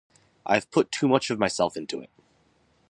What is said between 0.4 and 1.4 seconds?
I have put too much of